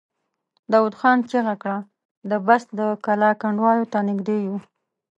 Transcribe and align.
داوود 0.71 0.95
خان 0.99 1.17
چيغه 1.29 1.55
کړه! 1.61 1.77
د 2.29 2.31
بست 2.47 2.67
د 2.79 2.81
کلا 3.05 3.31
کنډوالو 3.41 3.85
ته 3.91 3.99
نږدې 4.09 4.37
يو! 4.45 4.57